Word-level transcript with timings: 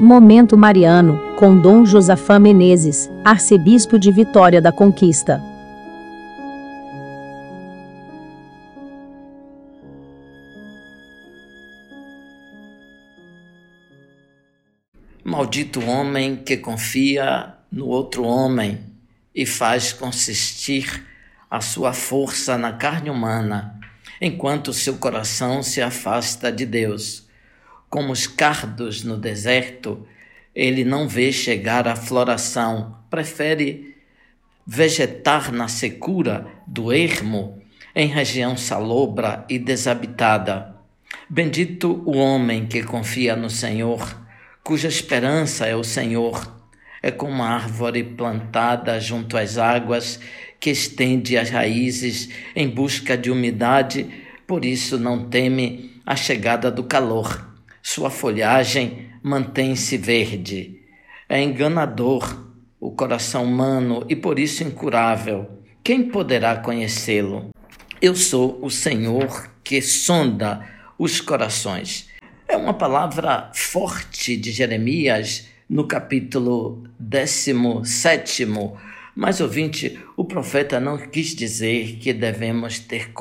Momento 0.00 0.56
Mariano, 0.56 1.34
com 1.34 1.60
Dom 1.60 1.84
Josafá 1.84 2.38
Menezes, 2.38 3.10
arcebispo 3.24 3.98
de 3.98 4.12
Vitória 4.12 4.62
da 4.62 4.70
Conquista. 4.70 5.42
Maldito 15.24 15.84
homem 15.84 16.36
que 16.36 16.56
confia 16.56 17.54
no 17.68 17.88
outro 17.88 18.22
homem 18.22 18.78
e 19.34 19.44
faz 19.44 19.92
consistir 19.92 21.04
a 21.50 21.60
sua 21.60 21.92
força 21.92 22.56
na 22.56 22.72
carne 22.72 23.10
humana, 23.10 23.80
enquanto 24.20 24.72
seu 24.72 24.96
coração 24.96 25.60
se 25.60 25.82
afasta 25.82 26.52
de 26.52 26.64
Deus. 26.64 27.27
Como 27.90 28.12
os 28.12 28.26
cardos 28.26 29.02
no 29.02 29.16
deserto, 29.16 30.06
ele 30.54 30.84
não 30.84 31.08
vê 31.08 31.32
chegar 31.32 31.88
a 31.88 31.96
floração, 31.96 32.98
prefere 33.08 33.96
vegetar 34.66 35.50
na 35.50 35.68
secura 35.68 36.46
do 36.66 36.92
ermo, 36.92 37.62
em 37.94 38.06
região 38.06 38.58
salobra 38.58 39.46
e 39.48 39.58
desabitada. 39.58 40.76
Bendito 41.30 42.02
o 42.04 42.18
homem 42.18 42.66
que 42.66 42.82
confia 42.82 43.34
no 43.34 43.48
Senhor, 43.48 44.20
cuja 44.62 44.88
esperança 44.88 45.64
é 45.66 45.74
o 45.74 45.82
Senhor. 45.82 46.56
É 47.02 47.10
como 47.10 47.32
uma 47.32 47.48
árvore 47.48 48.04
plantada 48.04 49.00
junto 49.00 49.38
às 49.38 49.56
águas, 49.56 50.20
que 50.60 50.68
estende 50.68 51.38
as 51.38 51.48
raízes 51.48 52.28
em 52.54 52.68
busca 52.68 53.16
de 53.16 53.30
umidade, 53.30 54.06
por 54.46 54.64
isso 54.64 54.98
não 54.98 55.30
teme 55.30 56.02
a 56.04 56.16
chegada 56.16 56.70
do 56.70 56.84
calor 56.84 57.48
sua 57.82 58.10
folhagem 58.10 59.10
mantém-se 59.22 59.96
verde. 59.96 60.80
É 61.28 61.42
enganador 61.42 62.46
o 62.80 62.90
coração 62.90 63.44
humano 63.44 64.04
e 64.08 64.16
por 64.16 64.38
isso 64.38 64.62
incurável. 64.62 65.48
Quem 65.82 66.08
poderá 66.08 66.56
conhecê-lo? 66.56 67.50
Eu 68.00 68.14
sou 68.14 68.58
o 68.62 68.70
Senhor 68.70 69.50
que 69.64 69.82
sonda 69.82 70.64
os 70.98 71.20
corações. 71.20 72.08
É 72.46 72.56
uma 72.56 72.74
palavra 72.74 73.50
forte 73.54 74.36
de 74.36 74.50
Jeremias 74.50 75.48
no 75.68 75.86
capítulo 75.86 76.84
17. 76.98 78.46
Mas, 79.14 79.40
ouvinte, 79.40 79.98
o 80.16 80.24
profeta 80.24 80.78
não 80.78 80.96
quis 80.96 81.34
dizer 81.34 81.96
que 81.96 82.12
devemos 82.12 82.78
ter 82.78 83.12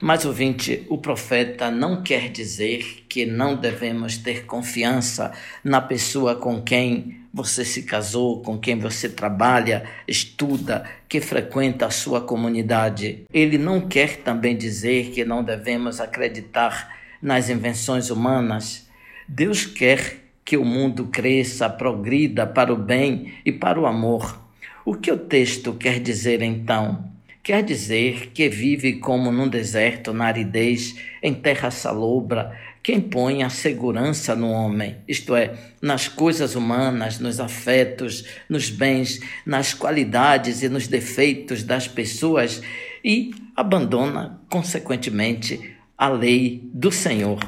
mas, 0.00 0.24
ouvinte, 0.24 0.86
o 0.88 0.96
profeta 0.96 1.70
não 1.70 2.02
quer 2.02 2.30
dizer 2.30 3.04
que 3.06 3.26
não 3.26 3.54
devemos 3.54 4.16
ter 4.16 4.46
confiança 4.46 5.30
na 5.62 5.78
pessoa 5.78 6.34
com 6.34 6.62
quem 6.62 7.20
você 7.32 7.66
se 7.66 7.82
casou, 7.82 8.40
com 8.40 8.58
quem 8.58 8.78
você 8.78 9.10
trabalha, 9.10 9.84
estuda, 10.08 10.84
que 11.06 11.20
frequenta 11.20 11.84
a 11.84 11.90
sua 11.90 12.22
comunidade. 12.22 13.24
Ele 13.30 13.58
não 13.58 13.80
quer 13.88 14.16
também 14.16 14.56
dizer 14.56 15.10
que 15.10 15.22
não 15.22 15.44
devemos 15.44 16.00
acreditar 16.00 16.96
nas 17.20 17.50
invenções 17.50 18.08
humanas. 18.08 18.88
Deus 19.28 19.66
quer 19.66 20.16
que 20.42 20.56
o 20.56 20.64
mundo 20.64 21.08
cresça, 21.08 21.68
progrida 21.68 22.46
para 22.46 22.72
o 22.72 22.76
bem 22.76 23.34
e 23.44 23.52
para 23.52 23.78
o 23.78 23.84
amor. 23.84 24.40
O 24.82 24.94
que 24.94 25.12
o 25.12 25.18
texto 25.18 25.74
quer 25.74 26.00
dizer 26.00 26.40
então? 26.40 27.09
Quer 27.42 27.62
dizer 27.62 28.32
que 28.34 28.50
vive 28.50 28.94
como 28.98 29.32
num 29.32 29.48
deserto, 29.48 30.12
na 30.12 30.26
aridez, 30.26 30.96
em 31.22 31.32
terra 31.32 31.70
salobra, 31.70 32.54
quem 32.82 33.00
põe 33.00 33.42
a 33.42 33.48
segurança 33.48 34.36
no 34.36 34.50
homem, 34.50 34.96
isto 35.08 35.34
é, 35.34 35.54
nas 35.80 36.06
coisas 36.06 36.54
humanas, 36.54 37.18
nos 37.18 37.40
afetos, 37.40 38.26
nos 38.46 38.68
bens, 38.68 39.20
nas 39.46 39.72
qualidades 39.72 40.62
e 40.62 40.68
nos 40.68 40.86
defeitos 40.86 41.62
das 41.62 41.88
pessoas 41.88 42.60
e 43.02 43.30
abandona, 43.56 44.38
consequentemente, 44.50 45.76
a 45.96 46.08
lei 46.08 46.68
do 46.74 46.92
Senhor. 46.92 47.38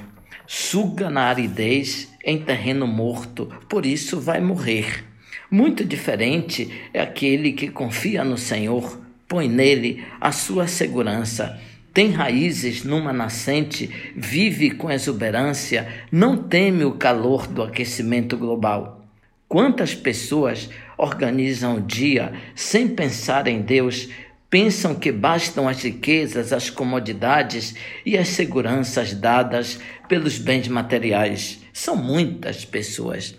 Suga 0.47 1.11
na 1.11 1.25
aridez 1.25 2.11
em 2.25 2.39
terreno 2.39 2.87
morto, 2.87 3.47
por 3.69 3.85
isso 3.85 4.19
vai 4.19 4.41
morrer. 4.41 5.05
Muito 5.51 5.85
diferente 5.85 6.71
é 6.95 7.01
aquele 7.01 7.53
que 7.53 7.69
confia 7.69 8.25
no 8.25 8.39
Senhor 8.39 9.02
põe 9.33 9.49
nele 9.49 10.05
a 10.21 10.31
sua 10.31 10.67
segurança. 10.67 11.59
Tem 11.95 12.11
raízes 12.11 12.85
numa 12.85 13.15
nascente, 13.15 13.89
vive 14.15 14.73
com 14.73 14.91
exuberância, 14.91 15.89
não 16.13 16.37
teme 16.37 16.85
o 16.85 16.93
calor 16.93 17.47
do 17.47 17.63
aquecimento 17.63 18.37
global. 18.37 19.07
Quantas 19.49 19.95
pessoas 19.95 20.69
organizam 20.99 21.77
o 21.77 21.81
dia 21.81 22.35
sem 22.55 22.87
pensar 22.87 23.49
em 23.49 23.63
Deus, 23.63 24.11
pensam 24.51 24.95
que 24.95 25.11
bastam 25.11 25.67
as 25.67 25.83
riquezas, 25.83 26.53
as 26.53 26.69
comodidades 26.69 27.75
e 28.05 28.19
as 28.19 28.29
seguranças 28.29 29.15
dadas 29.15 29.81
pelos 30.11 30.37
bens 30.37 30.69
materiais? 30.69 31.63
São 31.73 31.97
muitas 31.97 32.67
pessoas. 32.67 33.35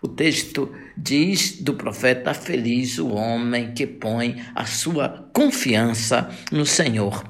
O 0.00 0.08
texto 0.08 0.72
diz 0.96 1.60
do 1.60 1.74
profeta: 1.74 2.32
Feliz 2.32 2.98
o 2.98 3.08
homem 3.08 3.72
que 3.72 3.86
põe 3.86 4.42
a 4.54 4.64
sua 4.64 5.28
confiança 5.32 6.30
no 6.52 6.64
Senhor. 6.64 7.24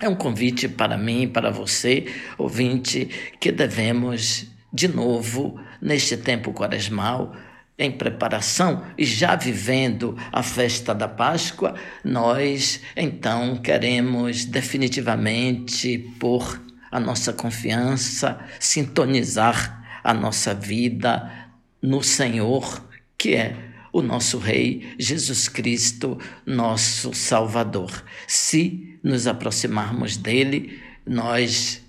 É 0.00 0.08
um 0.08 0.14
convite 0.14 0.68
para 0.68 0.96
mim, 0.96 1.28
para 1.28 1.50
você, 1.50 2.06
ouvinte, 2.38 3.08
que 3.40 3.50
devemos, 3.50 4.46
de 4.72 4.86
novo, 4.86 5.60
neste 5.82 6.16
tempo 6.16 6.52
quaresmal, 6.52 7.34
em 7.78 7.90
preparação 7.92 8.84
e 8.96 9.04
já 9.04 9.36
vivendo 9.36 10.16
a 10.32 10.42
festa 10.42 10.94
da 10.94 11.06
Páscoa, 11.06 11.74
nós 12.04 12.80
então 12.96 13.56
queremos 13.56 14.44
definitivamente 14.44 15.98
pôr 16.18 16.60
a 16.90 16.98
nossa 16.98 17.32
confiança, 17.32 18.38
sintonizar 18.58 19.84
a 20.02 20.14
nossa 20.14 20.54
vida 20.54 21.47
no 21.82 22.02
Senhor, 22.02 22.82
que 23.16 23.34
é 23.34 23.56
o 23.92 24.02
nosso 24.02 24.38
Rei 24.38 24.94
Jesus 24.98 25.48
Cristo, 25.48 26.18
nosso 26.46 27.12
Salvador. 27.14 28.04
Se 28.26 28.98
nos 29.02 29.26
aproximarmos 29.26 30.16
dele, 30.16 30.78
nós 31.06 31.82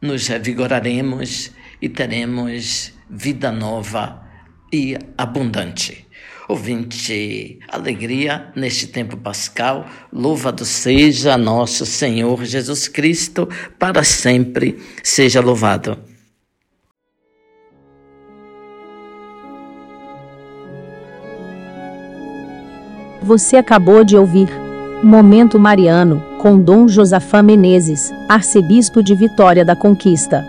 nos 0.00 0.26
revigoraremos 0.26 1.52
e 1.80 1.88
teremos 1.88 2.92
vida 3.08 3.52
nova 3.52 4.22
e 4.72 4.96
abundante. 5.16 6.06
Ouvinte, 6.48 7.60
alegria 7.68 8.52
neste 8.54 8.88
tempo 8.88 9.16
pascal, 9.16 9.88
louvado 10.12 10.64
seja 10.64 11.38
nosso 11.38 11.86
Senhor 11.86 12.44
Jesus 12.44 12.88
Cristo, 12.88 13.48
para 13.78 14.02
sempre 14.02 14.78
seja 15.02 15.40
louvado. 15.40 16.11
Você 23.24 23.56
acabou 23.56 24.02
de 24.02 24.16
ouvir 24.16 24.48
Momento 25.00 25.58
Mariano, 25.58 26.22
com 26.38 26.58
Dom 26.58 26.88
Josafá 26.88 27.40
Menezes, 27.40 28.12
arcebispo 28.28 29.00
de 29.00 29.14
Vitória 29.14 29.64
da 29.64 29.76
Conquista. 29.76 30.44